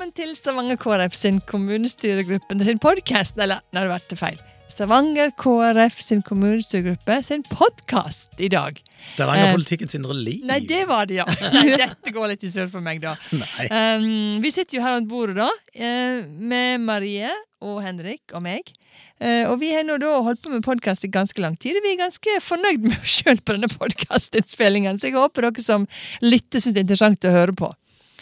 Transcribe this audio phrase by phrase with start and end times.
[0.00, 3.36] velkommen til Stavanger KrF sin kommunestyregruppe sin podkast.
[3.36, 4.38] Eller, nå har det vært feil.
[4.72, 8.78] Stavanger KrF sin kommunestyregruppe sin podkast i dag.
[9.12, 10.46] Stavanger-politikkens indre liv.
[10.48, 11.26] Nei, det var det, ja.
[11.52, 13.12] Nei, dette går litt i sølv for meg, da.
[13.68, 18.72] Um, vi sitter jo her rundt bordet, da, eh, med Marie og Henrik og meg.
[19.20, 21.92] Uh, og vi har nå da holdt på med podkast i ganske lang tid, vi
[21.92, 25.84] er ganske fornøyd med oss sjøl på denne podkastinnspillingen, så jeg håper dere som
[26.24, 27.74] lytter syns det er interessant å høre på.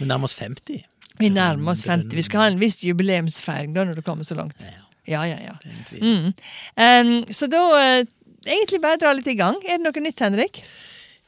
[0.03, 0.83] Vi nærmer oss 50.
[1.19, 2.15] Vi nærmer oss 50.
[2.17, 4.63] Vi skal ha en viss jubileumsfeiring da når det kommer så langt.
[5.09, 5.55] Ja, Ja, ja.
[6.03, 6.35] Mm.
[6.77, 8.03] Um, så da uh,
[8.45, 9.57] egentlig bare dra litt i gang.
[9.65, 10.61] Er det noe nytt, Henrik?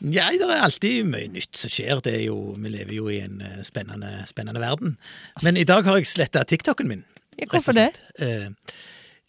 [0.00, 2.00] Ja, det er alltid mye nytt som skjer.
[2.04, 4.94] Det er jo, vi lever jo i en eh, spennende, spennende verden.
[5.44, 7.02] Men i dag har jeg sletta TikToken min.
[7.36, 7.90] Ja, hvorfor det?
[8.20, 8.48] Eh,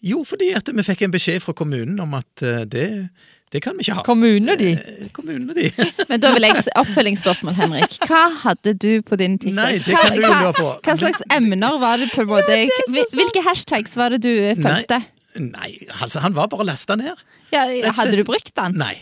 [0.02, 2.88] jo, fordi at vi fikk en beskjed fra kommunen om at eh, det,
[3.52, 4.04] det kan vi ikke ha.
[4.08, 4.70] Kommuner, de.
[4.80, 5.70] Eh, Kommunene, de.
[6.10, 7.98] Men da vil jeg oppfølgingsspørsmål, Henrik.
[8.08, 9.58] Hva hadde du på din TikTok?
[9.60, 10.70] Nei, det Hva- kan du hva- lure på.
[10.88, 12.58] Hva slags emner var det på en måte?
[12.88, 15.02] Hvil- Hvilke hashtags var det du eh, fulgte?
[15.40, 15.70] Nei,
[16.02, 17.20] altså, han var bare lasta ned.
[17.54, 18.76] Ja, hadde du brukt den?
[18.80, 18.96] Nei.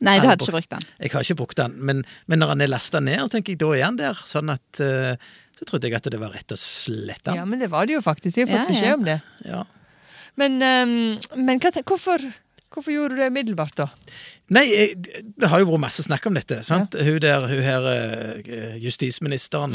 [0.00, 0.86] Nei, du Hadde ikke brukt den.
[1.02, 1.98] Jeg har ikke brukt den, men,
[2.30, 4.22] men når han er lasta ned, tenker jeg, da er han der.
[4.24, 5.18] Sånn at eh,
[5.58, 8.00] Så trodde jeg at det var rett å slette Ja, men det var det jo
[8.06, 8.38] faktisk.
[8.40, 9.18] Jeg har Ja, fått beskjed om det.
[9.44, 9.60] Ja.
[10.40, 10.94] Men, um,
[11.44, 12.22] men hva, hvorfor,
[12.70, 13.86] hvorfor gjorde du det umiddelbart, da?
[14.54, 16.60] Nei, det har jo vært masse snakk om dette.
[16.66, 16.94] sant?
[16.94, 17.88] Hun der, hun her
[18.82, 19.74] justisministeren,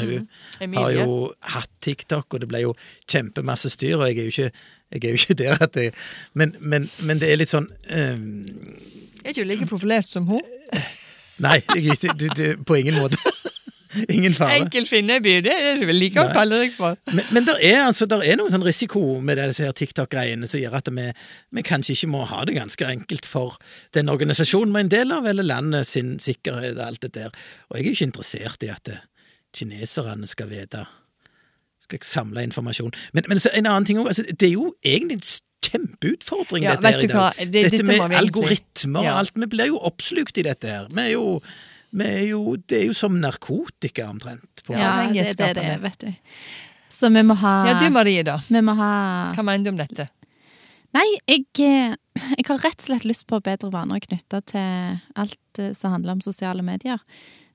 [0.60, 1.16] hun har jo
[1.54, 2.74] hatt TikTok, og det ble jo
[3.08, 5.92] kjempemasse styr, og jeg er jo ikke, jeg er jo ikke der at jeg
[6.32, 8.18] Men, men, men det er litt sånn Jeg
[9.24, 10.44] Er ikke du like profilert som hun?
[11.42, 13.18] Nei, jeg, du, det, på ingen måte.
[14.16, 14.56] Ingen fare.
[14.60, 16.96] Enkel finneby, det er det vel like å kalle deg for.
[17.12, 20.60] Men, men der er altså der er noen sånn risiko med disse her TikTok-greiene som
[20.60, 21.06] gjør at vi,
[21.58, 23.56] vi kanskje ikke må ha det ganske enkelt for
[23.96, 27.32] den organisasjonen vi er en del av, eller landet sin sikkerhet og alt det der.
[27.70, 29.02] Og jeg er jo ikke interessert i at eh,
[29.56, 30.84] kineserne skal vite
[31.86, 32.90] Skal samle informasjon.
[33.14, 34.08] Men, men så en annen ting òg.
[34.10, 35.26] Altså, det er jo egentlig en
[35.66, 37.32] kjempeutfordring, Ja, dette her i dag.
[37.38, 39.18] det- dette dette med algoritmer og Ja.
[39.20, 39.32] alt.
[39.34, 40.86] Vi blir jo oppslukt i dette her.
[40.90, 41.40] Vi er jo,
[42.04, 44.64] er jo Det er jo som narkotika, omtrent.
[44.66, 46.12] På Ja, Ja, det er det det er, vet du.
[46.90, 48.40] Så vi må ha Ja, du Marie, da.
[48.48, 50.08] Vi må ha Hva mener du om dette?
[50.96, 51.96] Nei, jeg, eh,
[52.38, 56.16] jeg har rett og slett lyst på bedre vaner knytta til alt eh, som handler
[56.16, 57.02] om sosiale medier.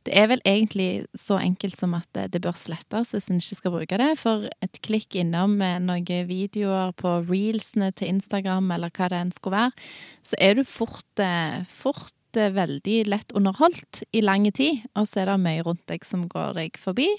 [0.05, 3.57] Det er vel egentlig så enkelt som at det, det bør slettes hvis en ikke
[3.59, 4.09] skal bruke det.
[4.17, 9.33] For et klikk innom eh, noen videoer på reelsene til Instagram, eller hva det enn
[9.35, 9.91] skulle være,
[10.25, 14.83] så er du fort, eh, fort eh, veldig lett underholdt i lang tid.
[14.95, 17.09] Og så er det mye rundt deg som går deg forbi,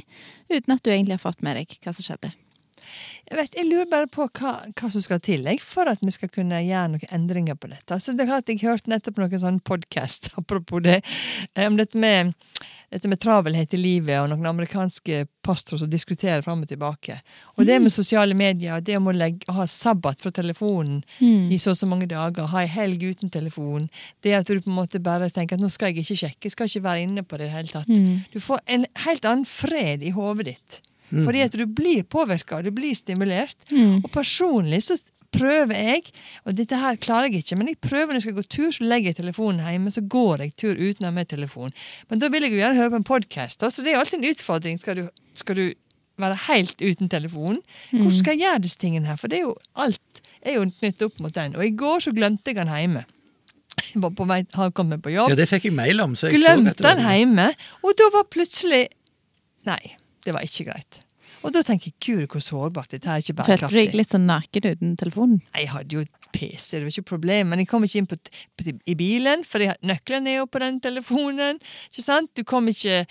[0.52, 2.32] uten at du egentlig har fått med deg hva som skjedde.
[3.32, 6.28] Jeg, vet, jeg lurer bare på hva, hva som skal til for at vi skal
[6.32, 7.94] kunne gjøre noen endringer på dette.
[7.94, 11.00] Altså, det er klart Jeg hørte nettopp noen sånn podkast apropos det,
[11.54, 12.34] eh, om dette med,
[12.92, 17.16] dette med travelhet i livet, og noen amerikanske pastorer som diskuterer fram og tilbake.
[17.56, 21.00] Og det med sosiale medier, og det om å legge, ha sabbat fra telefonen
[21.50, 23.88] i så og så mange dager, ha ei helg uten telefon,
[24.22, 26.56] det at du på en måte bare tenker at nå skal jeg ikke sjekke, jeg
[26.58, 27.92] skal ikke være inne på det i det hele tatt.
[28.34, 30.82] Du får en helt annen fred i hodet ditt.
[31.12, 33.56] Fordi at du blir påvirka, du blir stimulert.
[34.02, 34.96] Og personlig så
[35.32, 36.10] prøver jeg,
[36.44, 38.84] og dette her klarer jeg ikke, men jeg prøver når jeg skal gå tur, så
[38.84, 41.72] legger jeg telefonen hjemme, så går jeg tur uten å ha med telefon.
[42.10, 44.28] Men da vil jeg jo gjerne høre på en podkast, så det er alltid en
[44.28, 44.80] utfordring.
[44.82, 45.06] Skal du,
[45.40, 45.64] skal du
[46.20, 47.62] være helt uten telefon?
[47.94, 49.16] Hvordan skal jeg gjøre disse tingene her?
[49.20, 51.56] For det er jo alt er jo knyttet opp mot den.
[51.56, 53.04] Og i går så glemte jeg den hjemme.
[53.82, 55.32] Jeg var på vei, har kommet på jobb.
[55.32, 56.16] Ja, det fikk jeg mail om.
[56.18, 57.48] Glemte den hjemme,
[57.80, 58.88] og da var plutselig
[59.62, 59.94] Nei,
[60.24, 61.00] det var ikke greit.
[61.42, 63.98] Og da tenker jeg gud, hvor sårbart dette er ikke Følte du deg bærekraftig.
[63.98, 65.40] litt sånn naken uten telefonen?
[65.56, 66.02] Jeg hadde jo
[66.32, 68.18] PC, det var ikke problem, men jeg kom ikke inn på,
[68.56, 71.58] på, i bilen, for nøklene er jo på den telefonen.
[71.90, 72.30] Ikke sant?
[72.38, 73.02] Du kom ikke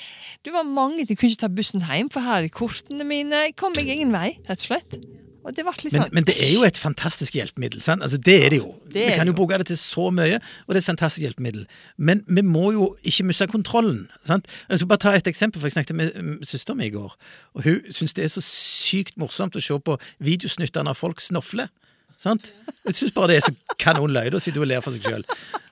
[0.46, 3.48] Du var mange Du kunne ikke ta bussen hjem, for her er kortene mine.
[3.50, 4.98] Jeg kom meg ingen vei, rett og slett.
[5.42, 7.82] Litt Men, sånn men det er jo et fantastisk hjelpemiddel.
[7.82, 8.04] sant?
[8.06, 8.76] Altså, det er det jo.
[8.94, 9.38] Det er vi kan jo jo.
[9.40, 11.66] bruke det til så mye, og det er et fantastisk hjelpemiddel.
[11.98, 14.08] Men vi må jo ikke miste kontrollen.
[14.26, 14.46] sant?
[14.70, 17.16] Jeg skal bare ta et eksempel, for jeg snakket med mm, søsteren min i går.
[17.54, 21.74] og Hun syns det er så sykt morsomt å se på videosnuttene av folk snofler.
[22.22, 22.52] Sant?
[22.86, 25.08] Jeg syns bare det er så kanonløye å Da sitter hun og ler for seg
[25.10, 25.26] sjøl.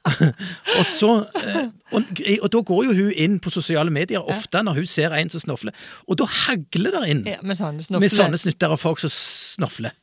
[0.80, 4.80] og, så, eh, og, og da går jo hun inn på sosiale medier ofte når
[4.80, 5.76] hun ser en som snofler,
[6.08, 9.94] og da hagler det inn ja, med sånne med sånne snutter av folk som snofler.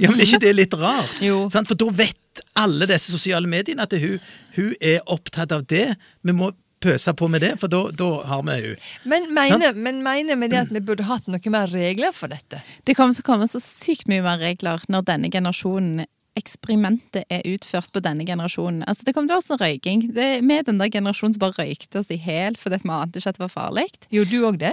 [0.00, 1.20] Ja, men er ikke det litt rart?
[1.20, 4.18] For da vet alle disse sosiale mediene at hun,
[4.56, 5.92] hun er opptatt av det.
[6.24, 6.50] Vi må
[6.82, 8.72] pøse på med det, for da, da har vi jo
[9.08, 12.62] Men mener, men mener vi det at vi burde hatt noe mer regler for dette?
[12.86, 16.04] Det kommer til å komme så sykt mye mer regler når denne generasjonen
[16.38, 18.86] eksperimentet er utført på denne generasjonen.
[18.88, 20.06] Altså, det kommer til å være sånn røyking.
[20.16, 23.34] Det med den der generasjonen som bare røykte oss i hæl fordi vi ante ikke
[23.34, 23.86] at det var farlig.
[24.14, 24.72] Gjorde du òg det?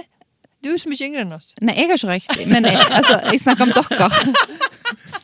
[0.60, 1.52] Du er jo så mye yngre enn oss.
[1.64, 4.08] Nei, jeg har ikke røykt, men jeg, altså, jeg snakker om dere.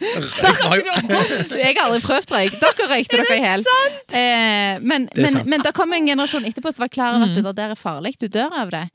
[0.07, 1.53] Jeg har oss!
[1.67, 2.57] Jeg har aldri prøvd røyk.
[2.63, 3.67] Dere røykte dere i hjel.
[4.07, 7.31] Eh, men, Det er men, men det kom en generasjon etterpå som var klar over
[7.31, 8.17] at det der er farlig.
[8.21, 8.87] Du dør av det.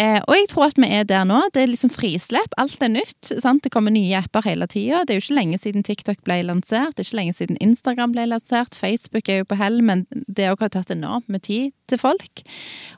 [0.00, 1.38] Eh, og jeg tror at vi er der nå.
[1.54, 2.56] Det er liksom frislepp.
[2.58, 3.30] Alt er nytt.
[3.30, 3.62] Sant?
[3.64, 5.04] Det kommer nye apper hele tida.
[5.04, 6.96] Det er jo ikke lenge siden TikTok ble lansert.
[6.96, 8.74] Det er ikke lenge siden Instagram ble lansert.
[8.78, 12.42] Facebook er jo på hell, men det har tatt enormt med tid til folk.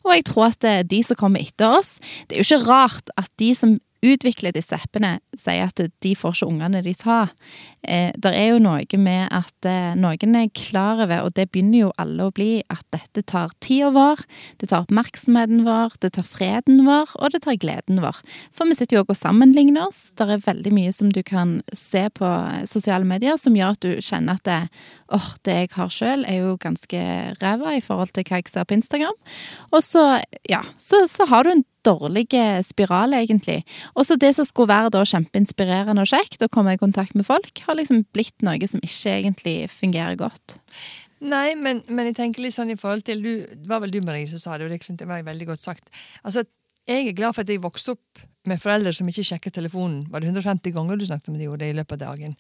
[0.07, 1.97] Og jeg tror at eh, de som kommer etter oss
[2.29, 6.37] Det er jo ikke rart at de som utvikler disse appene, sier at de får
[6.37, 7.33] ikke ungene de tar.
[7.87, 11.87] Eh, det er jo noe med at eh, noen er klar over, og det begynner
[11.87, 14.23] jo alle å bli, at dette tar tida vår,
[14.61, 18.21] det tar oppmerksomheten vår, det tar freden vår, og det tar gleden vår.
[18.55, 20.01] For vi sitter jo også og sammenligner oss.
[20.19, 22.33] Det er veldig mye som du kan se på
[22.69, 24.59] sosiale medier som gjør at du kjenner at det,
[25.15, 27.03] oh, det jeg har sjøl, er jo ganske
[27.41, 29.17] ræva i forhold til hva jeg ser på Instagram.
[29.73, 30.05] Og så,
[30.51, 32.27] ja, så, så har du en dårlig
[32.67, 33.61] spiral, egentlig.
[33.95, 37.65] Også det som skulle være da kjempeinspirerende og kjekt, å komme i kontakt med folk,
[37.67, 40.59] har liksom blitt noe som ikke egentlig fungerer godt.
[41.25, 44.03] Nei, men, men jeg tenker litt sånn i forhold til du, Det var vel du,
[44.05, 45.89] Marie, som sa det, og det var veldig godt sagt.
[46.23, 46.45] Altså,
[46.87, 50.05] jeg er glad for at jeg vokste opp med foreldre som ikke sjekket telefonen.
[50.11, 52.37] Var det 150 ganger du snakket med dem i løpet av dagen?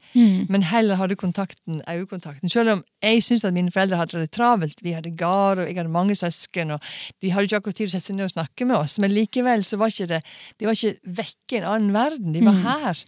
[0.48, 2.48] Men heller hadde kontakten, øyekontakten.
[2.48, 4.78] Selv om jeg syns at mine foreldre hadde det travelt.
[4.86, 6.80] Vi hadde gard, og jeg hadde mange søsken, og
[7.22, 8.98] de hadde ikke akkurat tid til å sette seg ned og snakke med oss.
[9.02, 10.22] Men likevel så var ikke det
[10.60, 12.32] De var ikke vekke i en annen verden.
[12.32, 13.04] De var her.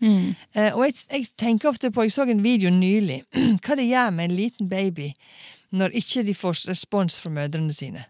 [0.55, 3.23] Eh, og jeg, jeg tenker ofte på Jeg så en video nylig.
[3.63, 5.13] Hva det gjør med en liten baby
[5.71, 8.07] når ikke de får respons fra mødrene sine.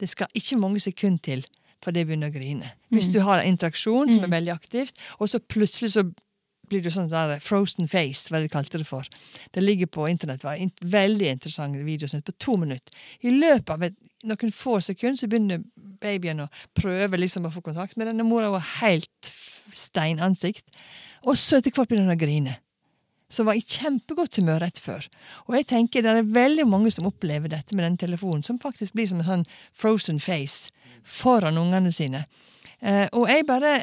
[0.00, 1.46] Det skal ikke mange sekunder til
[1.84, 2.70] for det begynner å grine.
[2.94, 6.06] Hvis du har en interaksjon som er veldig aktivt, og så plutselig så
[6.70, 9.06] blir du sånn der frozen face, hva de kalte det for.
[9.54, 10.44] Det ligger på internett.
[10.44, 12.94] var en veldig interessant videosnutt på to minutter.
[13.22, 13.96] I løpet av et,
[14.26, 15.62] noen få sekunder så begynner
[16.02, 18.50] babyen å prøve liksom å få kontakt med denne mora.
[18.50, 19.32] Hun har helt
[19.72, 20.66] steinansikt.
[21.26, 22.58] Og så etter hvert begynner hun å grine.
[23.32, 25.06] Så var i kjempegodt humør rett før.
[25.48, 28.94] Og jeg tenker det er veldig mange som opplever dette med den telefonen, som faktisk
[28.94, 30.70] blir som en sånn frozen face
[31.02, 32.26] foran ungene sine.
[32.80, 33.78] Eh, og jeg bare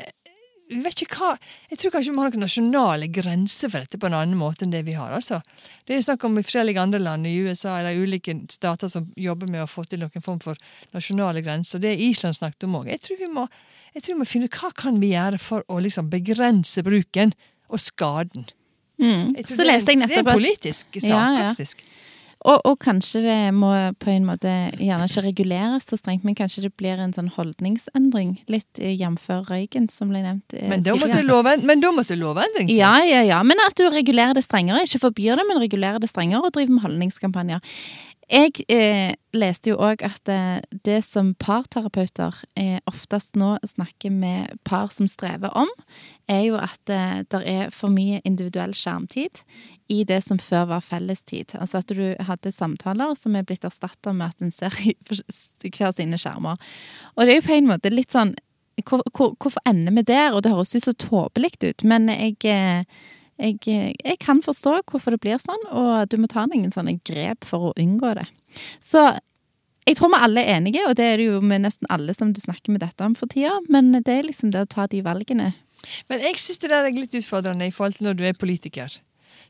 [0.81, 1.33] vet ikke hva,
[1.69, 4.65] Jeg tror kanskje vi må ha noen nasjonale grenser for dette på en annen måte
[4.65, 5.11] enn det vi har.
[5.11, 5.41] altså.
[5.85, 9.51] Det er snakk om i forskjellige andre land, i USA eller ulike stater som jobber
[9.51, 10.57] med å få til noen form for
[10.93, 11.79] nasjonale grenser.
[11.83, 12.89] Det er Island snakket om òg.
[12.93, 13.47] Jeg tror vi må
[13.93, 17.35] jeg tror vi må finne ut hva kan vi gjøre for å liksom begrense bruken
[17.69, 18.47] og skaden.
[19.01, 19.33] Mm.
[19.49, 21.49] Så leste jeg Det er en politisk sak, Ja, ja.
[21.51, 21.83] faktisk.
[22.43, 23.71] Og, og kanskje det må
[24.03, 28.33] på en måte gjerne ikke reguleres så strengt, men kanskje det blir en sånn holdningsendring.
[28.51, 29.29] Litt eh, jf.
[29.47, 32.73] røyken, som ble nevnt eh, Men da måtte lovendring love til.
[32.75, 33.39] Ja, ja, ja.
[33.47, 34.83] Men at du regulerer det strengere.
[34.83, 37.63] Ikke forbyr det, men regulerer det strengere og driver med holdningskampanjer.
[38.31, 44.53] Jeg eh, leste jo òg at eh, det som parterapeuter eh, oftest nå snakker med
[44.67, 45.69] par som strever om,
[46.31, 49.43] er jo at eh, det er for mye individuell skjermtid
[49.91, 51.55] i det som før var fellestid.
[51.59, 54.95] Altså at du hadde samtaler som er blitt erstatta med at en ser i
[55.69, 56.61] hver sine skjermer.
[57.17, 58.35] Og det er jo på en måte litt sånn
[58.87, 60.33] hvor, hvor, Hvorfor ender vi der?
[60.33, 62.87] Og det høres jo så tåpelig ut, men jeg eh,
[63.39, 63.59] jeg,
[64.03, 67.71] jeg kan forstå hvorfor det blir sånn, og du må ta noen sånne grep for
[67.71, 68.27] å unngå det.
[68.81, 69.19] Så
[69.87, 72.31] jeg tror vi alle er enige, og det er det jo med nesten alle som
[72.33, 75.01] du snakker med dette om for tida, men det er liksom det å ta de
[75.03, 75.53] valgene.
[76.07, 78.93] Men jeg syns det der er litt utfordrende i forhold til når du er politiker.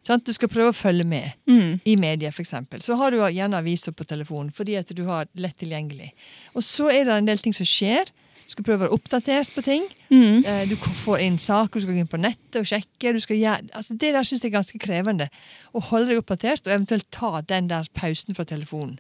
[0.04, 1.80] Sånn, Du skal prøve å følge med Mm.
[1.86, 2.54] i media, f.eks.
[2.82, 6.12] Så har du gjerne aviser på telefonen fordi at du har lett tilgjengelig.
[6.56, 8.10] Og så er det en del ting som skjer.
[8.48, 9.84] Du skal prøve å være oppdatert på ting.
[10.12, 10.44] Mm.
[10.46, 13.14] Eh, Du får inn saker, du skal gå inn på nettet og sjekke.
[13.16, 15.30] Du skal gjøre, altså det der syns jeg er ganske krevende.
[15.74, 19.00] Å holde deg oppdatert, og eventuelt ta den der pausen fra telefonen.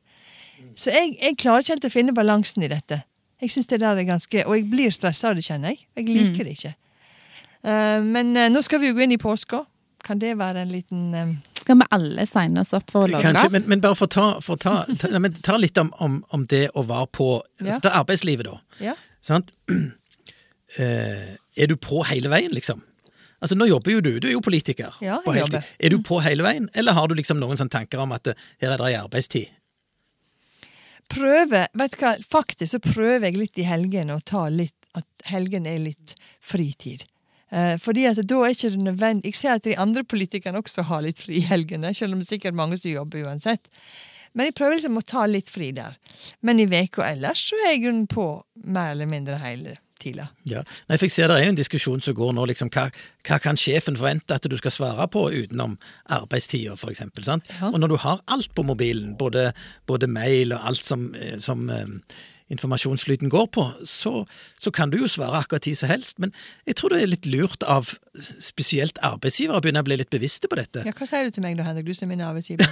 [0.79, 3.01] Så jeg, jeg klarer ikke helt å finne balansen i dette.
[3.43, 5.85] Jeg synes det der er ganske, Og jeg blir stressa av det, kjenner jeg.
[5.99, 6.75] Jeg liker det ikke.
[7.63, 9.65] Eh, men eh, nå skal vi jo gå inn i påska.
[10.03, 13.51] Kan det være en liten Skal vi alle signe oss opp for å logge Kanskje,
[13.53, 16.17] men, men bare for å ta, for å ta, ta, nei, ta litt om, om,
[16.35, 17.27] om det å være på
[17.61, 17.69] Ja.
[17.69, 18.57] altså, Det arbeidslivet, da.
[18.83, 18.95] Ja.
[19.25, 19.53] Sant?
[20.81, 22.79] Eh, er du på hele veien, liksom?
[23.37, 24.95] Altså, Nå jobber jo du, du er jo politiker.
[25.05, 25.67] Ja, jeg jobber.
[25.77, 28.39] Er du på hele veien, eller har du liksom noen sånne tanker om at eh,
[28.63, 29.51] her er det ei arbeidstid?
[31.13, 35.25] prøve Vet du hva, faktisk så prøver jeg litt i helgene å ta litt At
[35.25, 36.11] helgene er litt
[36.41, 37.07] fritid.
[37.49, 40.85] Eh, fordi at da er ikke det nødvendig Jeg ser at de andre politikerne også
[40.89, 43.69] har litt fri i helgene, selv om det er sikkert mange som jobber uansett.
[44.33, 45.97] Men jeg prøver liksom å ta litt fri der.
[46.41, 48.27] Men i veka ellers så er jeg grunnen på
[48.65, 50.27] mer eller mindre hele tida.
[50.49, 50.63] Ja.
[50.89, 52.45] Nei, for jeg ser Det er jo en diskusjon som går nå.
[52.51, 52.89] liksom, Hva,
[53.27, 55.77] hva kan sjefen forvente at du skal svare på utenom
[56.11, 57.47] arbeidstida, sant?
[57.61, 57.71] Ja.
[57.71, 59.51] Og når du har alt på mobilen, både,
[59.87, 61.85] både mail og alt som, eh, som eh,
[62.51, 64.25] informasjonsflyten går på, så,
[64.59, 66.19] så kan du jo svare akkurat tid som helst.
[66.19, 66.33] Men
[66.67, 67.93] jeg tror det er litt lurt av
[68.43, 70.83] spesielt arbeidsgivere å begynne å bli litt bevisste på dette.
[70.85, 71.87] Ja, Hva sier du til meg da, Henrik?
[71.87, 72.67] Du som er min arbeidsgiver.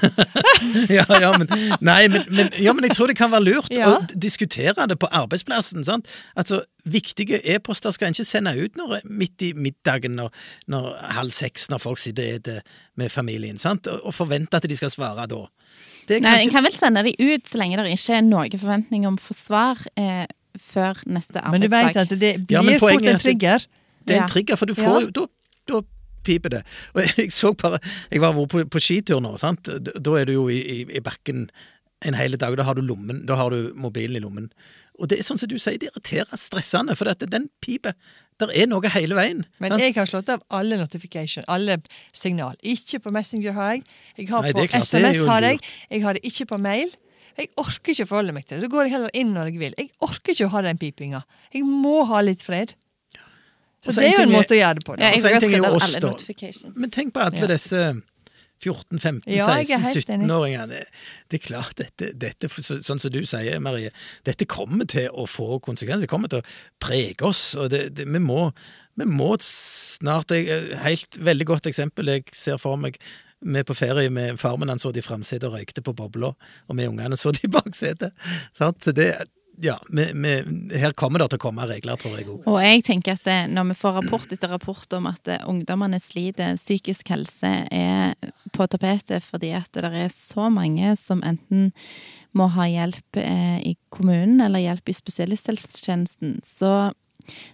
[0.99, 1.47] ja, ja, men,
[1.81, 3.95] nei, men, men, ja, men jeg tror det kan være lurt Ja.
[3.95, 5.85] å diskutere det på arbeidsplassen.
[5.87, 6.09] sant?
[6.35, 10.31] Altså, Viktige e-poster skal en ikke sende ut når, midt i middagen når,
[10.73, 12.63] når halv seks, når folk sitter og spiser
[12.97, 13.87] med familien, sant?
[13.87, 15.43] Og, og forvente at de skal svare da.
[16.08, 18.25] Det er Nei, En kanskje, kan vel sende de ut så lenge det ikke er
[18.27, 20.25] noen forventning om forsvar eh,
[20.60, 21.51] før neste arbeidsdag.
[21.53, 23.67] Men du vet at det blir ja, fort en trigger.
[24.08, 25.27] det er en trigger, for du får jo da,
[25.72, 25.81] da
[26.27, 26.63] piper det.
[26.93, 27.79] Og jeg så bare
[28.12, 29.65] Jeg var på, på skitur nå, sant.
[29.67, 31.48] Da da er du jo i, i, i bakken
[32.05, 34.50] en hel dag, og da har du lommen, da har du mobilen i lommen.
[35.00, 37.93] Og det er sånn som du sier, det irriterer stressende, for at den piper.
[38.41, 39.43] Der er noe hele veien.
[39.62, 41.77] Men jeg har slått av alle notification, alle
[42.15, 42.57] signal.
[42.65, 43.86] Ikke på Messenger har jeg.
[44.17, 45.62] Jeg har Nei, på klart, SMS har jeg.
[45.91, 46.93] Jeg har det ikke på mail.
[47.38, 48.67] Jeg orker ikke å forholde meg til det.
[48.67, 49.75] Da går jeg heller inn når jeg vil.
[49.79, 51.24] Jeg orker ikke å ha den pipinga.
[51.53, 52.75] Jeg må ha litt fred.
[53.81, 54.95] Så så det er jo en måte å gjøre det på.
[55.00, 56.74] Ja, jeg, jeg jeg, jeg, jeg, jeg, jeg, er da.
[56.83, 57.48] Men tenk på alle Ja.
[57.50, 57.79] disse
[58.61, 60.83] 14-, 15-, Ja, jeg er helt 16-17-åringene.
[61.31, 63.91] Det er klart, dette, dette, sånn som du sier, Marie,
[64.27, 66.05] dette kommer til å få konsekvenser.
[66.05, 66.47] Det kommer til å
[66.83, 67.43] prege oss.
[67.57, 68.51] og det, det, vi, må,
[68.99, 72.99] vi må snart Et Helt veldig godt eksempel jeg ser for meg.
[73.41, 76.35] Vi er på ferie med farmen, han satt i framsetet og røykte på bobla,
[76.69, 78.13] og vi ungene satt i baksetet.
[78.53, 79.15] Så det
[79.63, 80.31] Ja, vi, vi,
[80.81, 82.47] her kommer det til å komme regler, tror jeg òg.
[82.49, 85.99] Og jeg tenker at det, når vi får rapport etter rapport om at eh, ungdommene
[86.01, 88.15] sliter, psykisk helse er
[88.55, 91.69] på tapetet fordi at det er så mange som enten
[92.37, 96.91] må ha hjelp eh, i kommunen eller hjelp i spesialisthelsetjenesten, så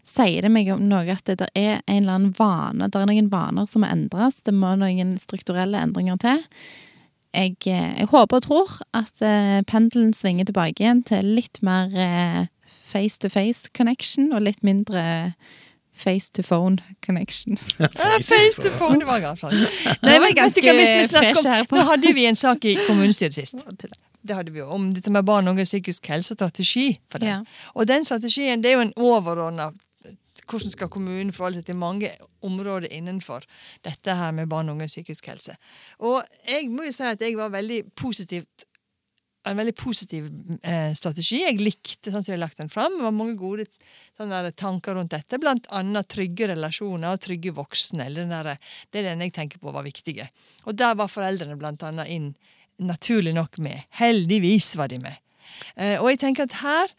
[0.08, 3.68] sier det meg noe at det er en eller annen vane, det er noen vaner
[3.68, 6.46] som må endres, det må noen strukturelle endringer til.
[7.38, 11.94] Jeg, eh, jeg håper og tror at eh, pendelen svinger tilbake igjen til litt mer
[11.94, 15.34] eh, face-to-face connection og litt mindre
[15.98, 17.58] face-to-phone connection.
[17.80, 17.88] Ja,
[18.22, 19.48] face to phone, det var ganske.
[20.06, 21.78] Nei, var men ganske hva, hvis vi snakker her om, på.
[21.80, 23.66] Nå hadde vi en sak i kommunestyret sist.
[24.28, 27.24] Det hadde vi jo, Om dette med barn og unges psykisk helse og strategi for
[27.24, 27.30] det.
[27.32, 27.42] Ja.
[27.74, 29.72] Og den strategien det er jo en overordna
[30.48, 32.14] hvordan skal kommunen forholde seg til mange
[32.46, 33.46] områder innenfor
[33.86, 35.58] dette her med barn og unge psykisk helse.
[36.00, 38.68] Og jeg må jo si at jeg var veldig positivt
[39.48, 40.26] en veldig positiv
[40.64, 41.42] eh, strategi.
[41.44, 42.98] Jeg likte sånn som hadde lagt den fram.
[42.98, 43.68] Det var mange gode
[44.20, 48.10] der, tanker rundt dette, blant annet trygge relasjoner og trygge voksne.
[48.18, 48.54] Der,
[48.92, 50.28] det er den jeg tenker på var viktige.
[50.68, 52.34] Og der var foreldrene blant annet inn,
[52.84, 53.88] naturlig nok med.
[54.02, 55.16] Heldigvis var de med.
[55.76, 56.98] Eh, og jeg tenker at her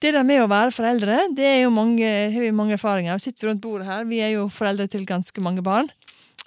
[0.00, 3.18] det der med å være foreldre, det er jo mange, har vi mange erfaringer.
[3.18, 4.06] Vi sitter rundt bordet her.
[4.08, 5.90] Vi er jo foreldre til ganske mange barn.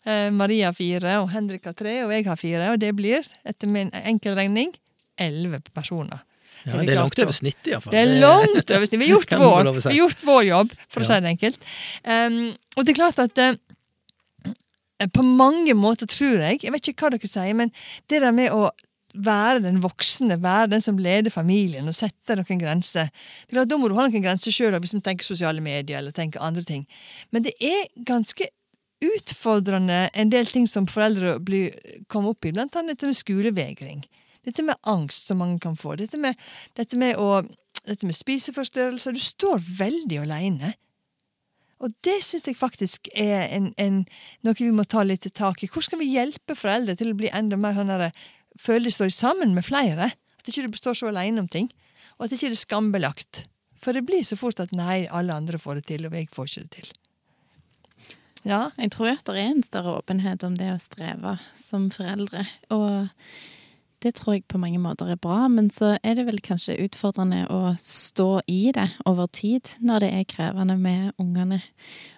[0.06, 2.72] Eh, Maria har fire, og Henrik har tre, og jeg har fire.
[2.74, 4.74] Og det blir, etter min enkel regning,
[5.22, 6.24] elleve personer.
[6.66, 7.94] Ja, det er langt over snittet, iallfall.
[7.94, 9.00] Det er langt over snittet.
[9.02, 11.10] Vi har gjort, vår, vi har gjort vår jobb, for å Ja.
[11.10, 11.70] si det enkelt.
[12.06, 12.42] Um,
[12.78, 17.10] og det er klart at uh, på mange måter tror jeg Jeg vet ikke hva
[17.16, 17.72] dere sier, men
[18.12, 18.68] det der med å
[19.14, 23.12] være den voksne, være den som leder familien og setter noen grenser.
[23.12, 26.00] Det er klart, Da må du ha noen grenser sjøl hvis vi tenker sosiale medier
[26.00, 26.88] eller tenker andre ting.
[27.32, 28.50] Men det er ganske
[29.02, 31.74] utfordrende en del ting som foreldre blir,
[32.08, 34.04] kommer opp i, blant annet dette med skolevegring.
[34.46, 35.96] Dette med angst som mange kan få.
[36.00, 36.38] Dette med,
[36.78, 37.42] dette med, å,
[37.86, 39.14] dette med spiseforstyrrelser.
[39.14, 40.74] Du står veldig alene.
[41.82, 44.04] Og det syns jeg faktisk er en, en,
[44.46, 45.70] noe vi må ta litt tak i.
[45.70, 47.94] Hvordan skal vi hjelpe foreldre til å bli enda mer sånn
[48.52, 50.12] derre Føle de står sammen med flere?
[50.40, 51.72] At ikke du står så alene om ting.
[52.20, 53.48] Og at ikke det er skambelagt.
[53.82, 56.50] For det blir så fort at nei, alle andre får det til, og jeg får
[56.50, 56.92] ikke det til.
[58.44, 62.46] Ja, Jeg tror at det er en større åpenhet om det å streve som foreldre.
[62.70, 63.08] Og
[64.02, 67.46] det tror jeg på mange måter er bra, men så er det vel kanskje utfordrende
[67.54, 71.62] å stå i det over tid når det er krevende med ungene.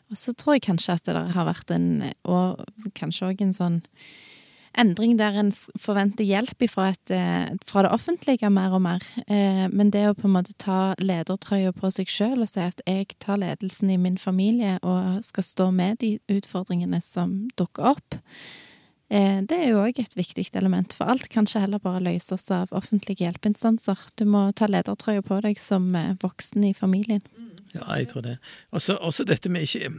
[0.08, 2.64] Og så tror jeg kanskje at det har vært en, og
[2.96, 3.82] kanskje òg en sånn
[4.80, 9.02] endring der en forventer hjelp fra, et, eh, fra det offentlige mer og mer.
[9.28, 12.82] Eh, Men det å på en måte ta ledertrøya på seg sjøl og si at
[12.88, 18.16] jeg tar ledelsen i min familie og skal stå med de utfordringene som dukker opp,
[19.10, 20.94] eh, det er jo òg et viktig element.
[20.94, 23.98] For alt kan ikke heller bare løses av offentlige hjelpeinstanser.
[24.16, 27.22] Du må ta ledertrøya på deg som voksen i familien.
[27.74, 28.38] Ja, jeg tror det.
[28.72, 29.90] Også, også dette med ikke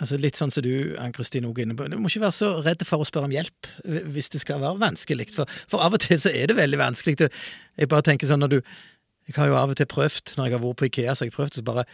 [0.00, 1.86] Altså Litt sånn som du, Ann-Kristin, er inne på.
[1.92, 3.68] Du må ikke være så redd for å spørre om hjelp
[4.14, 5.28] hvis det skal være vanskelig.
[5.34, 7.28] For, for av og til så er det veldig vanskelig.
[7.76, 8.60] Jeg bare tenker sånn når du
[9.30, 11.28] Jeg har jo av og til prøvd, når jeg har vært på Ikea, så har
[11.28, 11.84] jeg prøvd så bare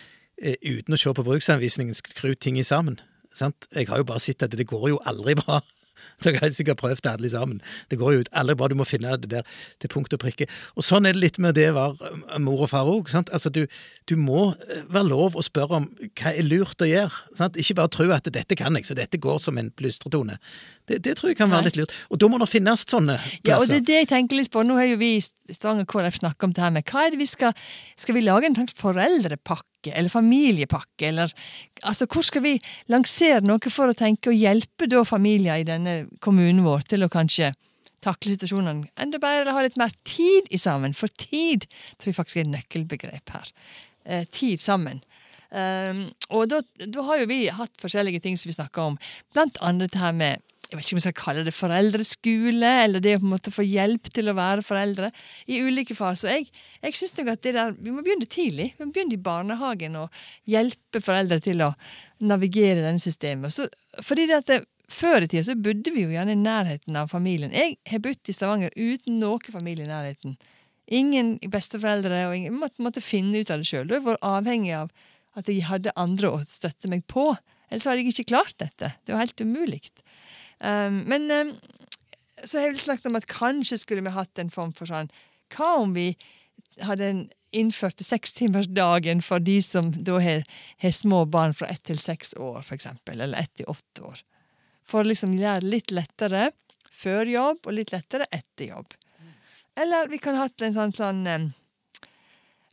[0.40, 2.96] eh, uten å se på bruksanvisningen skru ting i sammen.
[3.36, 3.66] Sant?
[3.74, 5.58] Jeg har jo bare sett at det går jo aldri bra.
[6.24, 7.60] Dere har sikkert prøvd alle sammen.
[7.90, 8.68] Det går jo ut aldri bra.
[8.72, 10.48] Du må finne det der til punkt og prikke.
[10.76, 13.12] Og sånn er det litt med det å være mor og far òg.
[13.24, 13.64] Altså, du,
[14.08, 17.22] du må eh, være lov å spørre om hva er lurt å gjøre.
[17.38, 17.60] Sant?
[17.60, 20.38] Ikke bare tro at dette kan jeg, så dette går som en plystretone.
[20.88, 21.94] Det, det tror jeg kan være litt lurt.
[22.12, 23.48] Og da må det finnes sånne plasser.
[23.48, 24.64] Ja, og det er det jeg tenker litt på.
[24.66, 25.22] Nå har jo vi i
[25.54, 27.54] Stavanger KrF snakka om det her med hva er det vi skal
[27.98, 31.32] Skal vi lage en slags foreldrepakke eller familiepakke, eller
[31.82, 32.56] altså hvor skal vi
[32.92, 37.12] lansere noe for å tenke og hjelpe da familier i denne kommunen vår til å
[37.12, 37.52] kanskje
[38.04, 40.94] takle situasjonene enda bedre, eller ha litt mer tid i sammen?
[40.94, 43.52] For tid tror jeg faktisk er et nøkkelbegrep her.
[44.06, 45.02] Eh, tid sammen.
[45.50, 48.96] Um, og da, da har jo vi hatt forskjellige ting som vi snakker om,
[49.34, 53.02] blant annet det her med jeg vet ikke om jeg skal kalle det foreldreskole, eller
[53.02, 55.10] det å på en måte få hjelp til å være foreldre
[55.46, 56.32] i ulike faser.
[56.32, 56.48] Jeg,
[56.82, 58.72] jeg synes nok at det der, Vi må begynne tidlig.
[58.74, 61.70] Vi må begynne i barnehagen og hjelpe foreldre til å
[62.26, 63.54] navigere i denne systemet.
[63.54, 63.68] Så,
[64.02, 67.08] fordi det at det, Før i tida så bodde vi jo gjerne i nærheten av
[67.10, 67.50] familien.
[67.50, 70.36] Jeg har bodd i Stavanger uten noe familie i nærheten.
[70.86, 73.88] Ingen besteforeldre, og ingen, måtte, måtte finne ut av det sjøl.
[73.88, 74.92] Da har jeg vært avhengig av
[75.36, 77.32] at jeg hadde andre å støtte meg på.
[77.66, 78.92] Ellers hadde jeg ikke klart dette.
[79.02, 79.82] Det var helt umulig.
[80.60, 81.54] Um, men um,
[82.44, 85.10] så har vi snakket om at kanskje skulle vi hatt en form for sånn
[85.52, 86.14] Hva om vi
[86.80, 87.24] hadde en
[87.56, 90.42] innførte sekstimersdagen for de som da har,
[90.92, 94.22] små barn fra ett til seks år, eksempel, eller ett til åtte år?
[94.86, 96.50] For å liksom gjøre litt lettere
[96.92, 98.96] før jobb, og litt lettere etter jobb.
[99.76, 101.48] Eller vi kan hatt en sånn, sånn um,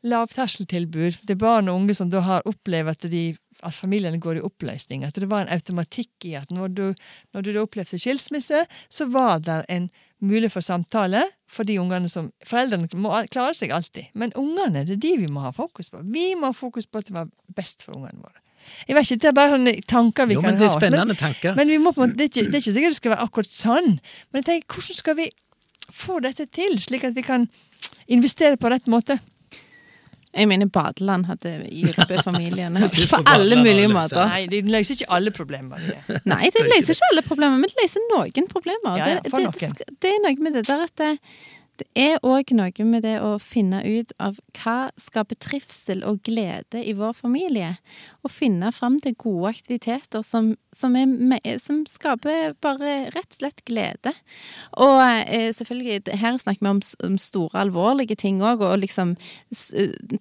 [0.08, 3.24] lavterskeltilbud til barn og unge som da har opplevd at, de,
[3.66, 5.04] at familiene går i oppløsning.
[5.08, 6.86] At det var en automatikk i at når du,
[7.34, 9.90] når du opplevde skilsmisse, så var det en
[10.24, 14.96] mulighet for samtale for de ungene som Foreldrene må klare seg alltid, men ungene det
[14.96, 16.00] er de vi må ha fokus på.
[16.08, 18.40] Vi må ha fokus på at det var best for ungene våre.
[18.88, 20.80] Jeg vet ikke, Det er bare sånne tanker vi Jo, kan men det er ha.
[20.80, 21.56] spennende tanker.
[21.56, 23.12] Men vi må på en måte, det, er ikke, det er ikke sikkert det skal
[23.14, 23.90] være akkurat sånn.
[24.32, 25.28] Men jeg tenker, hvordan skal vi
[25.92, 27.50] få dette til, slik at vi kan
[28.08, 29.20] investere på rett måte?
[30.34, 34.26] Jeg mener badeland hadde hjulpet familiene Jeg på alle mulige måter.
[34.32, 35.82] Nei, de løser ikke alle problemer.
[35.94, 36.22] Det.
[36.26, 38.98] Nei, det Det ikke løser ikke alle problemer, men de løser noen problemer.
[38.98, 39.76] Ja, ja, det, for det, noen.
[39.80, 41.06] det, det er noe med det der at
[41.82, 46.84] det, er òg noe med det å finne ut av hva skaper trivsel og glede
[46.84, 47.74] i vår familie.
[48.22, 53.64] Og finne fram til gode aktiviteter som, som, er, som skaper bare rett og slett
[53.70, 54.14] glede.
[54.78, 59.16] Og eh, selvfølgelig, her snakker vi om, om store, alvorlige ting òg, og liksom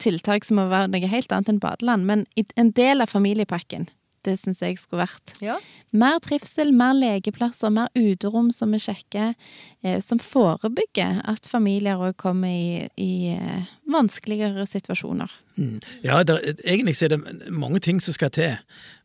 [0.01, 2.09] tiltak som må være noe helt annet enn badeland.
[2.09, 3.91] Men en del av familiepakken,
[4.27, 5.59] det syns jeg skulle vært Ja.
[5.93, 9.35] mer trivsel, mer lekeplasser, mer uterom som vi sjekker,
[9.83, 15.31] eh, som forebygger at familier òg kommer i, i eh, vanskeligere situasjoner.
[15.57, 15.81] Mm.
[16.03, 18.57] Ja, der, egentlig er det mange ting som skal til.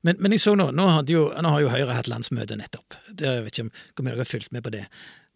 [0.04, 2.96] Men, men jeg så nå, nå, hadde jo, nå har jo Høyre hatt landsmøte nettopp.
[3.10, 4.86] Det, jeg vet ikke om hvor mye dere har fulgt med på det.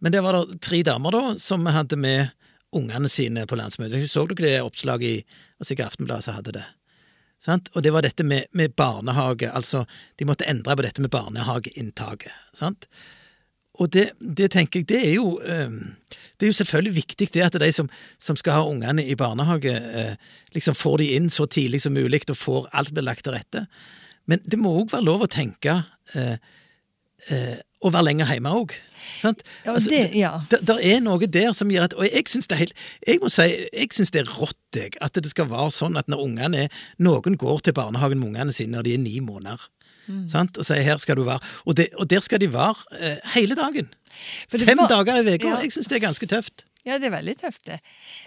[0.02, 2.32] Men der var det tre damer da, som hadde med
[2.72, 4.08] ungene sine på landsmøtet.
[4.10, 6.64] Så dere det oppslaget i sikkert Aftenbladet som hadde det?
[7.42, 7.72] Sant?
[7.74, 9.86] Og det var dette med, med barnehage, altså
[10.20, 12.34] de måtte endre på dette med barnehageinntaket.
[12.54, 12.86] Sant?
[13.82, 15.72] Og det, det tenker jeg, det er jo eh,
[16.12, 19.74] Det er jo selvfølgelig viktig det at de som, som skal ha ungene i barnehage,
[19.74, 20.14] eh,
[20.54, 23.66] liksom får de inn så tidlig som mulig og får alt blir lagt til rette.
[24.30, 25.80] Men det må òg være lov å tenke
[26.16, 26.36] eh,
[27.30, 28.74] eh, å være lenger hjemme òg.
[29.18, 29.42] Sant?
[29.66, 30.32] Ja, Altså, det, ja.
[30.50, 32.74] der er noe der som gjør at Og jeg syns det er helt
[33.08, 33.42] Jeg må si,
[33.74, 36.70] jeg synes det er rått, jeg, at det skal være sånn at når ungene er
[37.00, 39.60] Noen går til barnehagen med ungene sine når de er ni måneder.
[40.08, 40.30] Mm.
[40.30, 40.58] Sant?
[40.58, 41.42] Og sier 'her skal du være'.
[41.66, 43.90] Og, det, og der skal de være eh, hele dagen.
[44.50, 45.48] Fem var- dager i uka.
[45.48, 45.60] Ja.
[45.62, 46.66] Jeg syns det er ganske tøft.
[46.86, 47.80] Ja, det er veldig tøft, det.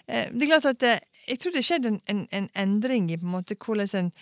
[0.09, 3.17] Eh, Det er klart at eh, Jeg tror det skjedde en, en, en endring i
[3.17, 4.13] på en måte hvordan en,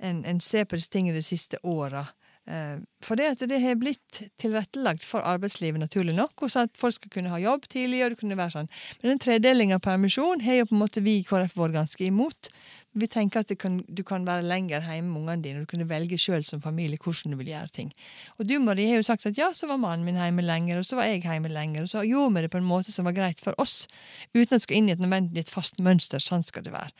[0.00, 2.06] en, en ser på disse tingene de siste åra.
[2.50, 6.74] Eh, For det at det har blitt tilrettelagt for arbeidslivet, naturlig nok, og så at
[6.78, 8.02] folk skal kunne ha jobb tidlig.
[8.04, 8.70] og det kunne være sånn.
[9.02, 12.04] Men den tredelinga av permisjon har jo på en måte vi i KrF vært ganske
[12.04, 12.50] imot.
[12.94, 15.88] Vi tenker at kan, du kan være lenger hjemme med ungene dine, og du kunne
[15.88, 17.92] velge sjøl som familie hvordan du vil gjøre ting.
[18.38, 20.84] Og du, Marie, har jo sagt at ja, så var mannen min hjemme lenger, og
[20.86, 23.16] så var jeg hjemme lenger, og så gjorde vi det på en måte som var
[23.16, 23.86] greit for oss,
[24.34, 26.22] uten at det skal inn i et nødvendig fast mønster.
[26.22, 26.92] Sånn skal det være.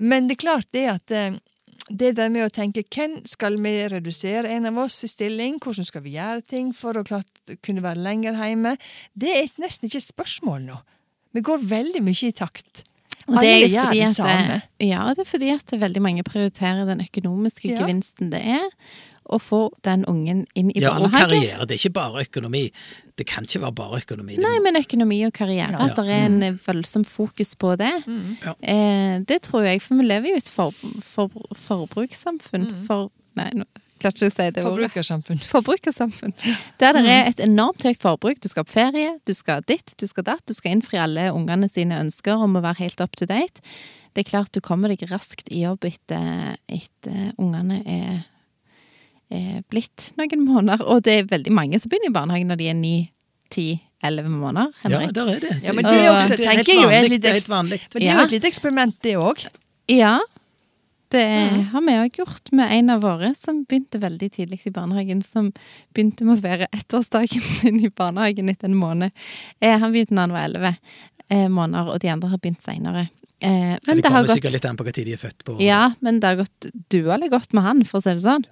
[0.00, 1.40] Men det er klart det at eh,
[1.90, 5.88] det der med å tenke hvem skal vi redusere en av oss i stilling, hvordan
[5.88, 8.76] skal vi gjøre ting for å klart kunne være lenger hjemme,
[9.18, 10.78] det er nesten ikke et spørsmål nå.
[11.34, 12.84] Vi går veldig mye i takt.
[13.28, 14.56] Og det er gjør det samme.
[14.80, 17.82] det, ja, det er fordi at veldig mange prioriterer den økonomiske Ja.
[17.82, 18.66] gevinsten det er
[19.30, 21.66] å få den ungen inn i Ja, og karriere.
[21.68, 22.64] Det er ikke bare økonomi.
[23.18, 24.38] Det kan ikke være bare økonomi.
[24.40, 25.76] Nei, men økonomi og karriere.
[25.76, 25.86] Ja.
[25.86, 27.92] At det er en voldsom fokus på det.
[28.06, 28.36] Mm.
[28.44, 28.56] Ja.
[28.74, 31.30] Eh, det tror jeg, for vi lever jo i et for, for,
[31.68, 32.70] forbrukssamfunn.
[32.72, 32.82] Mm.
[32.88, 33.68] For Nei, nå
[34.00, 34.64] klarte ikke å si det ordet.
[34.64, 35.40] Forbrukersamfunn.
[35.50, 36.34] Forbrukersamfunn.
[36.80, 38.40] Der det er et enormt høyt forbruk.
[38.42, 40.44] Du skal på ferie, du skal ditt, du skal datt.
[40.48, 43.62] Du skal innfri alle ungene sine ønsker om å være helt up to date.
[44.14, 48.24] Det er klart du kommer deg raskt i jobb etter, at ungene er,
[49.30, 50.82] er blitt noen måneder.
[50.90, 52.94] Og det er veldig mange som begynner i barnehagen når de er ni,
[53.50, 53.68] ti,
[54.02, 54.72] elleve måneder.
[54.84, 55.14] Ja, Henrik.
[55.14, 55.54] der er det.
[55.64, 57.20] Ja, men det er også, det er helt tenker jeg jo, er vanlig.
[57.20, 57.80] Det er helt vanlig.
[57.92, 59.46] Men det er jo et lite eksperiment, det òg.
[59.90, 60.18] Ja,
[61.10, 61.64] det Mm.
[61.72, 65.22] har vi òg gjort med en av våre som begynte veldig tidlig i barnehagen.
[65.26, 65.52] Som
[65.92, 69.10] begynte med å være ettårsdagen sin i barnehagen etter en måned.
[69.60, 70.76] Eh, han begynte da han var elleve
[71.28, 73.08] eh, måneder, og de andre har begynt seinere.
[73.42, 75.44] Eh, men det det kommer gått sikkert litt an på hva tid de er født
[75.44, 75.58] på.
[75.64, 78.44] Ja, men det har gått dualig godt med han, for å si det sånn.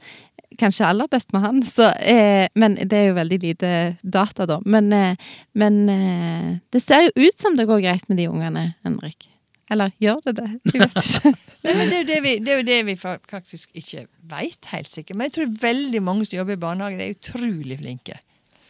[0.57, 4.57] Kanskje aller best med han, så, eh, men det er jo veldig lite data, da.
[4.65, 5.17] Men, eh,
[5.61, 9.29] men eh, det ser jo ut som det går greit med de ungene, Henrik.
[9.71, 10.49] Eller gjør det det?
[10.73, 11.35] Jeg vet ikke.
[11.67, 14.71] Nei, men det er jo det vi, det er jo det vi faktisk ikke veit
[14.73, 15.19] helt sikkert.
[15.19, 18.17] Men jeg tror veldig mange som jobber i barnehage, er utrolig flinke.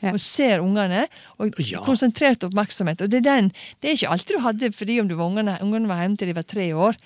[0.03, 0.13] Ja.
[0.15, 1.05] Og ser ungene,
[1.39, 1.85] og Ja.
[1.87, 3.01] konsentrert oppmerksomhet.
[3.07, 5.57] Og det er den, det er ikke alltid du hadde fordi om du var ungene,
[5.63, 6.99] ungene var hjemme til de var tre år.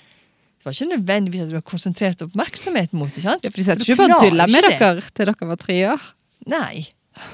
[0.62, 3.22] Det var ikke nødvendigvis at du var konsentrert oppmerksomhet mot det.
[3.24, 3.42] sant?
[3.42, 4.76] Ja, for de satt ikke bare og klarer med det.
[4.78, 6.04] dere til dere var tre år.
[6.52, 6.84] Nei.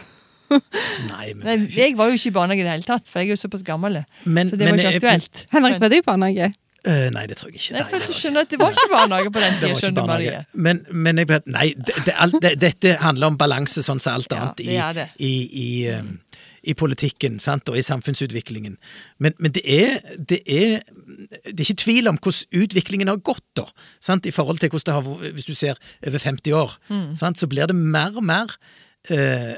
[0.49, 3.29] Nei, men, Nei, jeg var jo ikke i barnehage i det hele tatt, for jeg
[3.29, 3.99] er jo såpass gammel.
[4.25, 5.47] men, Så det var ikke ikke jeg- aktuelt.
[5.53, 6.49] Henrik, Men- var du i barnehage?
[6.89, 7.73] Uh, nei, det tror jeg ikke.
[7.75, 10.07] Nei, for du skjønner at det var ikke barnehage på den det tida, skjønner.
[10.07, 10.45] Marie.
[10.55, 14.15] Men, men jeg vet, nei, det, det, alt, det, dette handler om balanse, sånn som
[14.15, 15.07] alt Ja, annet det i, er det.
[15.21, 16.15] i, i, um,
[16.69, 17.69] i politikken sant?
[17.73, 18.77] og i samfunnsutviklingen.
[19.19, 20.81] Men, men det, er, det er
[21.49, 23.67] det er ikke tvil om hvordan utviklingen har gått, da.
[24.05, 24.29] Sant?
[24.29, 26.79] I forhold til hvordan det har hvis du ser over 50 år.
[26.89, 27.13] Mm.
[27.19, 27.41] Sant?
[27.41, 28.53] Så blir det mer og mer
[29.11, 29.57] eh,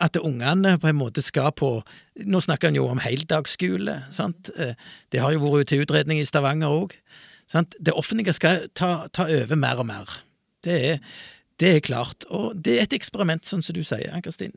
[0.00, 1.70] at ungene på en måte skal på
[2.28, 4.02] Nå snakker en jo om heldagsskole.
[4.14, 4.50] Sant?
[4.56, 4.74] Eh,
[5.12, 6.96] Det har jo vært til utredning i Stavanger òg.
[7.78, 10.22] Det offentlige skal ta, ta over mer og mer.
[10.64, 10.98] Det er,
[11.60, 12.24] det er klart.
[12.28, 14.52] Og det er et eksperiment, sånn som du sier, Ann-Kristin.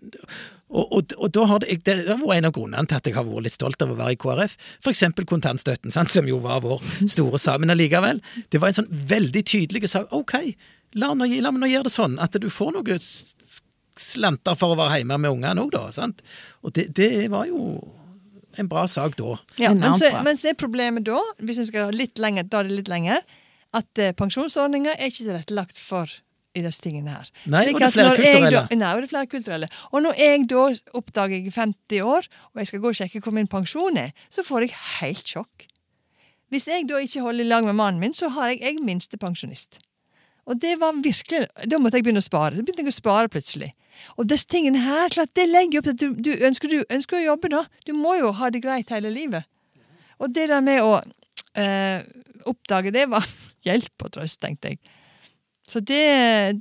[0.70, 3.16] Og, og, og da har det, det har vært en av grunnene til at jeg
[3.18, 4.58] har vært litt stolt av å være i KrF.
[4.92, 6.14] Eksempel kontantstøtten, sant?
[6.14, 6.84] som jo var vår
[7.16, 7.62] store sak.
[7.64, 8.22] Men allikevel,
[8.54, 10.14] det var en sånn veldig tydelig sak.
[10.16, 10.38] Ok,
[11.00, 13.00] la meg nå gjøre det sånn at du får noe
[14.00, 15.90] slanter for å være hjemme med ungene òg, da.
[15.96, 16.22] sant?
[16.64, 17.82] Og det, det var jo
[18.60, 19.36] en bra sak da.
[19.62, 22.70] Ja, men, så, men så er problemet da, hvis vi skal litt lenger, da er
[22.70, 23.26] det litt lenger,
[23.76, 26.10] at eh, pensjonsordninga er ikke tilrettelagt for
[26.60, 27.32] i disse tingene her.
[27.46, 28.62] Nei, og det er flere kulturelle.
[28.70, 29.72] Da, nei, og det er flere kulturelle.
[29.92, 30.68] Og når jeg da
[31.00, 34.16] oppdager jeg er 50 år, og jeg skal gå og sjekke hvor min pensjon er,
[34.34, 35.68] så får jeg helt sjokk.
[36.50, 39.82] Hvis jeg da ikke holder i lag med mannen min, så har jeg, jeg minstepensjonist.
[40.50, 42.58] Og det var virkelig Da måtte jeg begynne å spare.
[42.58, 43.74] Da begynte jeg å spare plutselig.
[44.18, 47.20] Og disse tingene her, klart, det legger opp til at du, du, ønsker, du ønsker
[47.20, 47.66] å jobbe, da.
[47.86, 49.46] Du må jo ha det greit hele livet.
[50.20, 50.96] Og det der med å
[51.60, 52.08] eh,
[52.50, 53.28] oppdage det, var
[53.68, 54.82] hjelp og trøst, tenkte jeg.
[55.70, 56.04] Så det,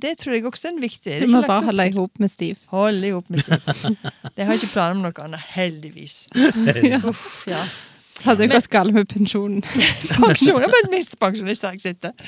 [0.01, 1.19] det tror jeg også er en viktig.
[1.23, 2.59] Du må bare holde i hop med Steve.
[2.69, 3.95] Holde i hop med Steve.
[4.35, 6.27] Det har jeg ikke planer om noe annet, heldigvis.
[7.09, 7.63] Uff, ja.
[8.25, 9.63] Hadde det gått galt med pensjonen.
[9.63, 12.27] Pensjon, jeg er minstepensjonist har jeg sittet.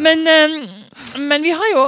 [0.00, 0.24] Men,
[1.20, 1.84] men vi har jo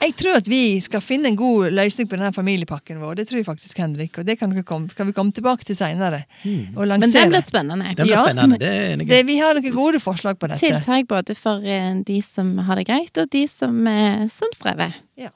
[0.00, 3.14] Jeg tror at vi skal finne en god løsning på denne familiepakken vår.
[3.20, 4.18] Det tror jeg faktisk, Henrik.
[4.20, 6.24] Og det kan, komme, kan vi komme tilbake til seinere.
[6.42, 6.74] Mm.
[6.74, 7.30] Men den lansere.
[7.32, 7.94] blir spennende.
[7.94, 9.08] Den blir Ja, spennende, det i.
[9.08, 10.60] Det, vi har noen gode forslag på dette.
[10.64, 14.98] Tiltak både for eh, de som har det greit, og de som, eh, som strever.
[15.20, 15.30] Ja,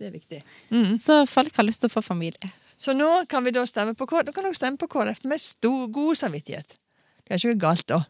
[0.00, 0.42] det er viktig.
[0.74, 0.96] Mm.
[1.00, 2.52] Så folk har lyst til å få familie.
[2.76, 4.26] Så nå kan vi da stemme på KrF.
[4.28, 6.76] Da kan dere stemme på KrF med stor, god samvittighet.
[7.24, 8.02] Det er ikke noe galt, da.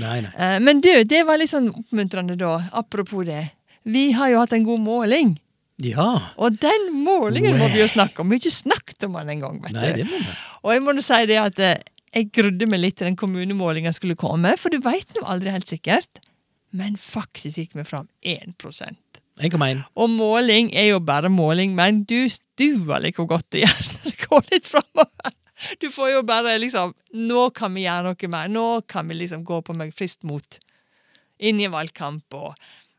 [0.00, 0.30] Nei, nei.
[0.36, 2.56] Eh, Men du, det var litt sånn oppmuntrende, da.
[2.72, 3.46] Apropos det.
[3.84, 5.36] Vi har jo hatt en god måling.
[5.82, 6.08] Ja.
[6.38, 8.30] Og den målingen må vi jo snakke om.
[8.30, 9.62] Vi har ikke snakket om den engang.
[10.62, 11.80] Og jeg må nå si det at eh,
[12.12, 15.70] jeg grudde meg litt til den kommunemålinga skulle komme, for du veit nå aldri helt
[15.70, 16.22] sikkert.
[16.76, 19.00] Men faktisk gikk vi fram 1%
[19.40, 19.80] 1,1.
[19.96, 24.10] Og måling er jo bare måling, men du stuer litt hvor godt det gjør når
[24.10, 25.38] det går litt framover.
[25.80, 28.48] Du får jo bare liksom Nå kan vi gjøre noe mer.
[28.50, 30.58] Nå kan vi liksom gå på med friskt mot
[31.42, 32.54] inn i valgkamp og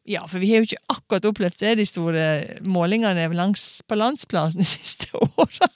[0.09, 2.25] Ja, for vi har jo ikke akkurat opplevd det, de store
[2.67, 5.71] målingene langs, på landsplanen de siste åra.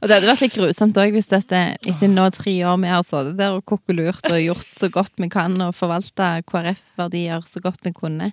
[0.00, 3.04] Og det hadde vært litt grusomt òg hvis dette etter nå tre år vi har
[3.06, 7.84] sittet der og kokkelurt og gjort så godt vi kan og forvalta KrF-verdier så godt
[7.86, 8.30] vi kunne,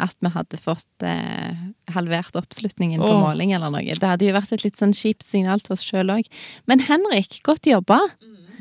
[0.00, 1.56] at vi hadde fått eh,
[1.96, 3.96] halvert oppslutningen på måling eller noe.
[3.96, 6.30] Det hadde jo vært et litt sånn kjipt signal til oss sjøl òg.
[6.70, 8.00] Men Henrik, godt jobba.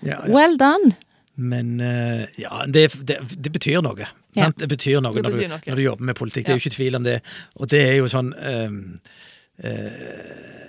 [0.02, 0.20] Ja, ja.
[0.32, 0.96] Well done.
[1.40, 4.10] Men eh, ja, det, det, det betyr noe.
[4.36, 4.44] Ja.
[4.46, 4.60] Sant?
[4.62, 5.62] Det betyr noe, Det når, betyr du, noe.
[5.66, 6.46] når du jobber med politikk.
[6.46, 7.16] Det er jo ikke tvil om det.
[7.56, 8.76] Og det er jo sånn øh,
[9.66, 10.69] eh,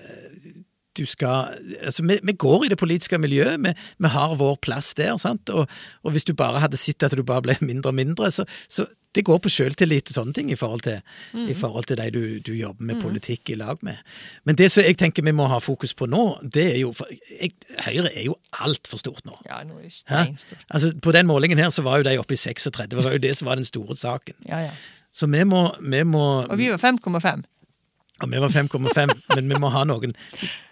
[0.99, 4.95] du skal altså vi, vi går i det politiske miljøet, vi, vi har vår plass
[4.99, 5.17] der.
[5.17, 5.51] sant?
[5.51, 5.69] Og,
[6.03, 8.87] og, hvis du bare hadde sett at du bare ble mindre og mindre, så, så
[9.15, 11.01] det går på sjøltillit og sånne ting i forhold til,
[11.35, 11.49] mm.
[11.51, 13.03] i forhold til de du, du, jobber med mm.
[13.03, 13.99] politikk i lag med.
[14.47, 16.93] Men det som jeg tenker vi må ha fokus på nå, det er jo
[17.41, 19.35] jeg, Høyre er jo altfor stort nå.
[19.49, 20.63] Ja, nå er det stort.
[20.69, 22.91] Altså, på den målingen her så var jo de oppe i 36.
[22.91, 24.39] Det var jo det som var den store saken.
[24.47, 24.75] Ja, ja.
[25.11, 27.43] Så vi må, vi må Og vi var 5,5.
[28.21, 30.13] Og vi var 5,5, men vi må ha noen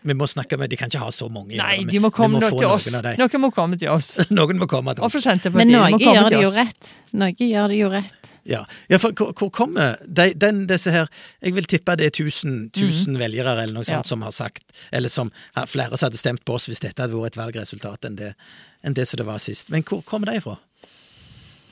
[0.03, 1.57] Vi må snakke med De kan ikke ha så mange.
[1.57, 2.91] Nei, de må komme må til oss.
[3.19, 4.15] Noen må komme til oss.
[4.39, 5.19] noen må komme til oss.
[5.55, 6.95] Men noe gjør det jo rett.
[7.17, 8.15] Norge gjør det jo rett.
[8.49, 11.11] Ja, ja for hvor, hvor kommer de, den, disse her
[11.45, 13.19] Jeg vil tippe det er 1000, 1000 mm.
[13.21, 14.09] velgere eller noe sånt ja.
[14.09, 15.29] som har sagt Eller som
[15.69, 18.33] flere som hadde stemt på oss hvis dette hadde vært et valgresultat enn det,
[18.81, 19.69] enn det som det var sist.
[19.75, 20.57] Men hvor kommer de fra?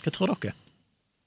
[0.05, 0.53] Hva tror dere?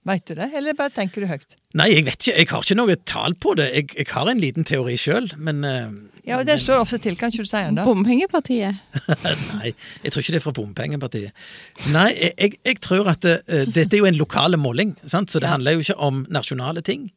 [0.07, 1.57] Veit du det, eller bare tenker du høyt?
[1.77, 2.35] Nei, jeg vet ikke.
[2.39, 3.65] Jeg har ikke noe tall på det.
[3.75, 5.91] Jeg, jeg har en liten teori sjøl, men uh,
[6.23, 7.17] Ja, og Den slår ofte til.
[7.19, 7.83] Kan ikke du si den, da?
[7.85, 8.79] Bompengepartiet?
[9.59, 9.73] Nei,
[10.05, 11.43] jeg tror ikke det er fra Bompengepartiet.
[11.91, 15.29] Nei, jeg, jeg, jeg tror at uh, dette er jo en lokale måling, sant?
[15.29, 15.57] så det ja.
[15.57, 17.09] handler jo ikke om nasjonale ting.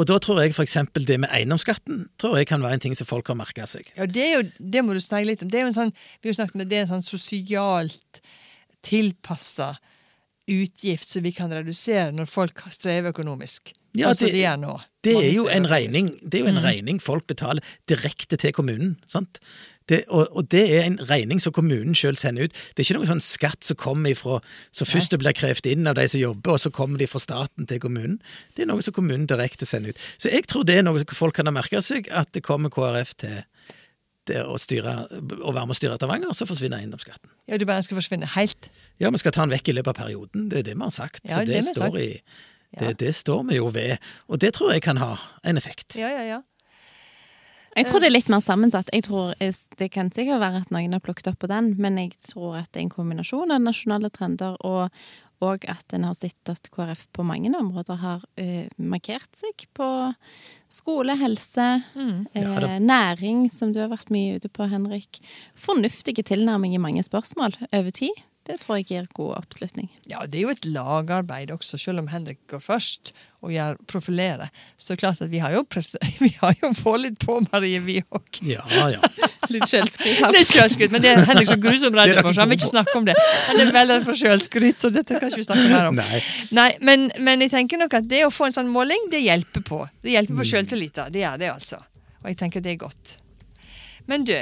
[0.00, 0.78] Og da tror jeg f.eks.
[1.06, 3.88] det med eiendomsskatten tror jeg kan være en ting som folk har merka seg.
[3.94, 5.52] Ja, det, er jo, det må du snakke litt om.
[5.52, 8.22] Det er jo en sånn, vi har snakket med, det er en sånn sosialt
[8.82, 9.74] tilpassa
[10.50, 13.74] utgift som vi kan redusere når folk strever økonomisk.
[13.94, 14.78] Ja, altså det, de er nå.
[15.04, 16.64] Det er jo en regning Det er jo en mm.
[16.64, 18.96] regning folk betaler direkte til kommunen.
[19.06, 19.42] sant?
[19.88, 22.54] Det, og, og, det er en regning som kommunen sjøl sender ut.
[22.54, 24.38] Det er ikke noen sånn skatt som kommer ifra,
[24.70, 27.20] så først det blir krevd inn av de som jobber, og så kommer de fra
[27.20, 28.20] staten til kommunen.
[28.54, 30.04] Det er noe som kommunen direkte sender ut.
[30.22, 32.72] Så jeg tror det er noe som folk kan ha merka seg, at det kommer
[32.72, 33.42] KrF til
[34.30, 37.30] det å, styre, å være med å styre Stavanger, så forsvinner eiendomsskatten.
[37.50, 38.70] Ja, Du bare skal forsvinne helt?
[39.02, 40.48] Ja, vi skal ta den vekk i løpet av perioden.
[40.52, 41.24] Det er det vi har sagt.
[41.26, 42.08] Ja, så det, det står i
[42.78, 42.92] det, ja.
[42.98, 43.98] det, står vi jo ved.
[44.28, 45.96] Og det tror jeg kan ha en effekt.
[45.98, 46.40] Ja, ja, ja.
[47.72, 48.90] Jeg tror det er litt mer sammensatt.
[48.92, 52.12] Jeg tror Det kan sikkert være at noen har plukket opp på den, men jeg
[52.28, 54.92] tror at det er en kombinasjon av nasjonale trender og,
[55.42, 59.86] og at en har sett at KrF på mange områder har uh, markert seg på
[60.72, 62.18] skole, helse, mm.
[62.36, 65.20] uh, næring, som du har vært mye ute på, Henrik.
[65.58, 68.22] Fornuftige tilnærming i mange spørsmål over tid.
[68.42, 69.86] Det tror jeg gir god oppslutning.
[70.10, 74.50] Ja, det er jo et lagarbeid også, selv om Henrik går først og gjør profilerer.
[74.74, 75.62] Så klart at vi har jo,
[76.24, 78.42] vi har jo fått litt på, Marie, vi òg.
[78.46, 79.30] Ja, ja.
[79.50, 80.38] Litt sjølskryt.
[80.52, 83.06] Sjølskryt, men det er Henrik så grusomt redd for, så han vil ikke snakke om
[83.08, 83.16] det.
[83.48, 85.98] Han er veldig for sjølskryt, så dette kan ikke vi snakke mer om.
[85.98, 86.22] Nei,
[86.56, 89.64] Nei men, men, jeg tenker nok at det å få en sånn måling, det hjelper
[89.66, 89.82] på.
[90.04, 90.50] Det hjelper på mm.
[90.52, 91.14] sjøltilliten.
[91.14, 91.80] Det gjør det, altså.
[92.22, 93.16] Og jeg tenker det er godt.
[94.10, 94.36] Men du,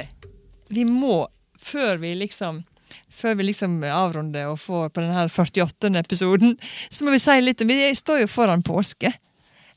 [0.73, 1.23] vi må,
[1.61, 2.63] før vi liksom
[3.11, 5.91] før vi liksom avrunder og får på denne 48.
[5.99, 6.55] episoden,
[6.89, 9.11] så må vi si litt Vi står jo foran påske.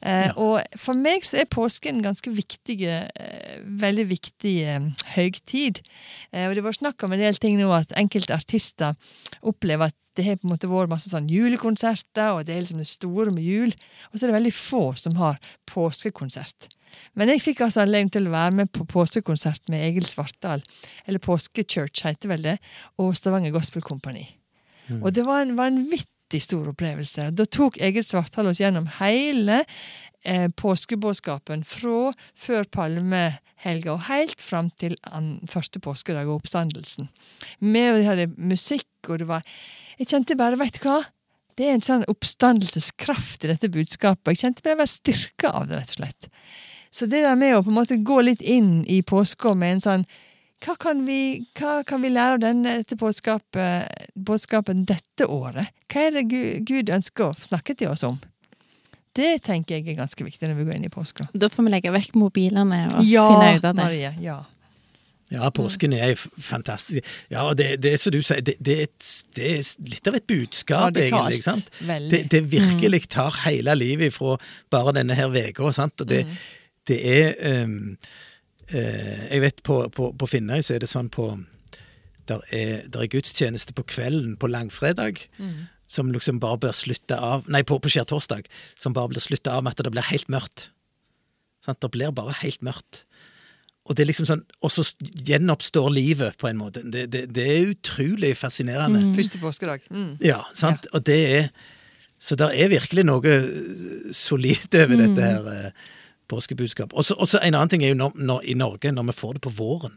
[0.04, 0.32] Eh, ja.
[0.36, 5.80] Og for meg så er påske en ganske viktig, eh, veldig viktig eh, høytid.
[6.30, 8.98] Eh, og det var snakk om en del ting nå at enkelte artister
[9.42, 12.82] opplever at det har på en måte vært masse sånn julekonserter, og det er liksom
[12.82, 13.74] det store med jul.
[14.12, 16.68] Og så er det veldig få som har påskekonsert.
[17.18, 20.62] Men jeg fikk altså anledning til å være med på påskekonsert med Egil Svartdal,
[21.08, 22.56] eller Påskechurch heter vel det,
[23.02, 24.28] og Stavanger Gospel Company.
[24.86, 25.00] Mm.
[25.00, 27.30] Og det var en vanvittig stor opplevelse.
[27.36, 29.62] Da tok Egil Svartdal oss gjennom hele
[30.24, 32.12] eh, påskebåtskapen fra
[32.46, 37.10] før palmehelga og helt fram til an, første påskedag og oppstandelsen.
[37.60, 39.46] Med, vi hadde musikk, og det var
[39.98, 41.04] Jeg kjente bare, veit du hva?
[41.54, 44.32] Det er en sånn oppstandelseskraft i dette budskapet.
[44.32, 46.30] Jeg kjente meg være styrka av det, rett og slett.
[46.90, 49.84] Så det der med å på en måte gå litt inn i påska med en
[49.84, 50.04] sånn
[50.64, 55.74] hva kan, vi, hva kan vi lære av denne budskapet dette året?
[55.92, 56.24] Hva er det
[56.68, 58.20] Gud ønsker å snakke til oss om?
[59.14, 61.28] Det tenker jeg er ganske viktig når vi går inn i påska.
[61.34, 63.82] Da får vi legge vekk mobilene og ja, finne ut av det.
[63.82, 64.40] Marie, ja,
[65.32, 67.06] ja, påsken er fantastisk.
[67.32, 68.76] Ja, og det, det som du sier, det, det,
[69.34, 71.40] det, er litt av et budskap, egentlig.
[71.46, 71.70] sant?
[71.80, 73.08] Det, det virkelig mm.
[73.10, 74.36] tar hele livet fra
[74.70, 75.64] bare denne her uka.
[75.64, 76.36] Og det, mm
[76.88, 77.96] det er um,
[78.72, 81.32] Jeg vet på, på, på Finnøy så er det sånn på
[82.28, 85.20] der er, der er gudstjeneste på kvelden på langfredag.
[85.38, 85.66] Mm.
[85.86, 88.48] Som liksom bare bør slutte av Nei, på, på skjærtorsdag.
[88.80, 90.70] Som bare blir slutta av med at det blir helt mørkt.
[91.64, 93.04] Sånn, det blir bare helt mørkt.
[93.84, 94.84] Og det er liksom sånn, og så
[95.28, 96.80] gjenoppstår livet, på en måte.
[96.88, 99.02] Det, det, det er utrolig fascinerende.
[99.10, 99.14] Mm.
[99.18, 99.84] Første påskedag.
[99.92, 100.14] Mm.
[100.24, 100.88] Ja, sant.
[100.88, 100.96] Ja.
[100.96, 101.48] Og det er
[102.24, 103.32] Så det er virkelig noe
[104.14, 105.00] solid over mm.
[105.02, 105.72] dette her.
[106.24, 106.92] Eh, påskebudskap.
[106.96, 109.42] Og så en annen ting er jo når, når, i Norge, når vi får det
[109.42, 109.92] på våren.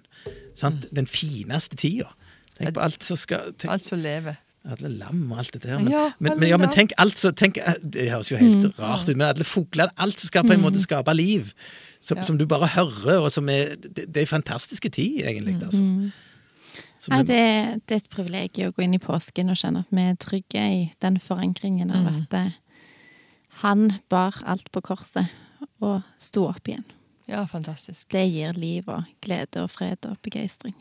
[0.56, 0.84] Sant?
[0.90, 0.96] Mm.
[0.96, 2.10] Den fineste tida.
[2.58, 4.36] Tenk på alt som skal tenk, Alt som lever.
[4.68, 5.78] Alle lam og alt det der.
[5.80, 9.08] Men, Ja, men, men, ja, men tenk alt så tenk, Det høres jo helt rart
[9.10, 11.54] ut, men alle fuglene Alt som skal på en måte skape liv.
[12.02, 12.24] Som, Ja.
[12.24, 15.56] som du bare hører, og som er Det, det er fantastiske tid, egentlig.
[15.63, 15.82] Altså.
[15.82, 16.12] Mm.
[17.10, 20.02] Nei, det, det er et privilegium å gå inn i påsken og kjenne at vi
[20.02, 22.16] er trygge i den forankringen av Mm.
[22.22, 22.52] at eh,
[23.62, 25.28] han bar alt på korset
[25.82, 26.86] og sto opp igjen.
[27.28, 28.08] Ja, fantastisk.
[28.13, 30.76] Det gir liv og glede og fred og begeistring.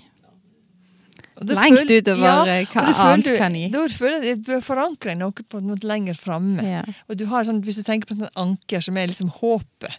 [1.37, 3.69] Langt føler- utover, ja, hva og føler annet du- kan gi.
[3.69, 6.63] Da føler jeg at du er forankra i noe på en måte lenger framme.
[6.65, 6.83] Ja.
[7.11, 9.99] Og du har sånn, hvis du tenker på et sånt anker som er liksom håpet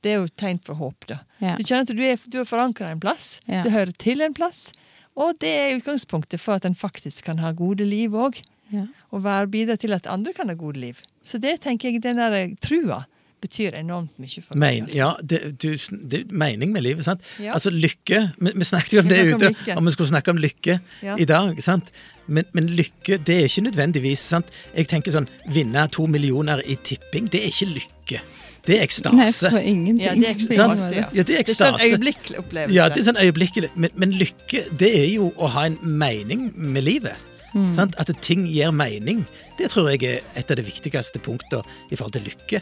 [0.00, 1.16] Det er jo et tegn for håp, da.
[1.40, 1.56] Ja.
[1.56, 3.40] Du kjenner at du er, du er forankra en plass.
[3.48, 3.62] Ja.
[3.62, 4.72] Du hører til en plass.
[5.16, 8.38] Og det er utgangspunktet for at en faktisk kan ha gode liv òg.
[8.70, 8.86] Ja.
[9.10, 11.02] Og bidra til at andre kan ha gode liv.
[11.20, 13.06] Så det tenker jeg, den der eh, trua
[13.40, 14.82] betyr enormt mye for meg.
[14.82, 14.98] Men, altså.
[14.98, 17.04] ja, det, du, det er mening med livet.
[17.06, 17.20] sant?
[17.38, 17.52] Ja.
[17.54, 20.40] Altså lykke Vi, vi snakket jo om det om ute, om vi skulle snakke om
[20.42, 21.16] lykke Ja.
[21.18, 21.62] i dag.
[21.62, 21.92] sant?
[22.26, 24.50] Men, men lykke, det er ikke nødvendigvis sant?
[24.76, 28.20] Jeg tenker sånn Vinne to millioner i tipping, det er ikke lykke.
[28.68, 29.50] Det er Nei, ekstase.
[29.54, 30.02] på ingenting.
[30.04, 30.88] Ja, det er ekstase.
[30.92, 31.06] Ja.
[31.16, 32.74] Ja, det er Det er sånn øyeblikkelig opplevelse.
[32.76, 33.70] Ja, det er sånn øyeblikkelig.
[33.80, 37.16] Men, men lykke, det er jo å ha en mening med livet.
[37.54, 37.70] Mm.
[37.72, 37.94] Sant?
[37.98, 39.22] At ting gir mening.
[39.58, 42.60] Det tror jeg er et av de viktigste punktene i forhold til lykke.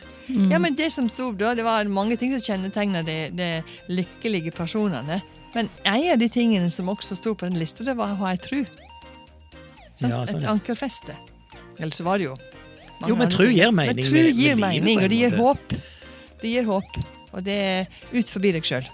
[0.51, 3.49] Ja, men det som sto da, det var mange ting som kjennetegna de, de
[3.91, 5.21] lykkelige personene.
[5.55, 8.31] Men en av de tingene som også sto på den lista, det var å ha
[8.35, 8.61] ei tru.
[9.97, 10.13] Sant?
[10.13, 11.17] Ja, sånn, Et ankerfeste.
[11.79, 12.37] Eller så var det jo
[13.01, 15.19] mange Jo, men tru gir gir Men mening gir med- med livet mening, og det
[15.19, 15.75] gir håp.
[16.41, 16.99] Det gir håp.
[17.33, 18.87] Og det er ut forbi deg sjøl.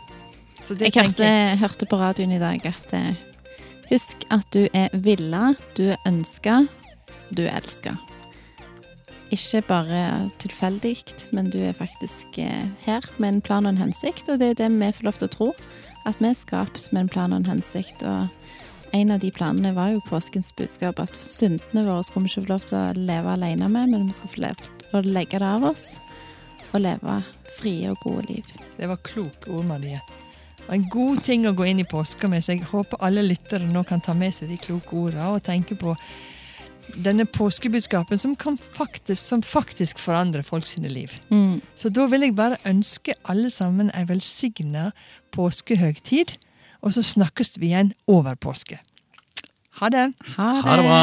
[0.78, 1.26] Jeg hørte,
[1.58, 3.12] hørte på radioen i dag at eh,
[3.92, 6.64] husk at du er villa, du er ønska,
[7.36, 7.94] du er elska.
[9.32, 10.02] Ikke bare
[10.42, 10.96] tilfeldig,
[11.32, 14.60] men du er faktisk eh, her med en plan og en hensikt, og det er
[14.60, 15.50] det vi får lov til å tro.
[16.08, 18.02] At vi er skapt med en plan og en hensikt.
[18.04, 18.28] Og
[18.92, 22.52] en av de planene var jo påskens budskap, at syndene våre skulle vi ikke få
[22.52, 25.48] lov til å leve alene med, men vi skulle få lov til å legge det
[25.48, 25.86] av oss
[26.72, 27.20] og leve
[27.58, 28.56] frie og gode liv.
[28.76, 30.00] Det var kloke ord, Marie.
[30.70, 33.82] En god ting å gå inn i påska med, så jeg håper alle lyttere nå
[33.88, 35.96] kan ta med seg de kloke ordene og tenke på
[37.02, 41.14] denne påskebudskapen som, kan faktisk, som faktisk forandrer folk sine liv.
[41.30, 41.60] Mm.
[41.78, 44.90] Så da vil jeg bare ønske alle sammen ei velsigna
[45.34, 46.36] påskehøgtid,
[46.82, 48.80] og så snakkes vi igjen over påske.
[49.80, 50.10] Ha det!
[50.36, 50.66] Ha det!
[50.66, 51.02] Ha det bra.